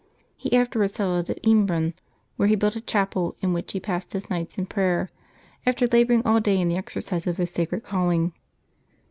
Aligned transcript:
He 0.35 0.53
afterwards 0.57 0.95
settled 0.95 1.29
at 1.29 1.43
Embrun, 1.43 1.93
where 2.35 2.47
he 2.47 2.55
built 2.55 2.75
a 2.75 2.81
chapel 2.81 3.35
in 3.39 3.53
which 3.53 3.73
he 3.73 3.79
passed 3.79 4.13
his 4.13 4.31
nights 4.31 4.57
in 4.57 4.65
prayer, 4.65 5.11
after 5.63 5.85
laboring 5.85 6.25
all 6.25 6.33
the 6.33 6.41
day 6.41 6.59
in 6.59 6.69
the 6.69 6.75
exercise 6.75 7.27
of 7.27 7.37
his 7.37 7.51
sacred 7.51 7.83
calling. 7.83 8.33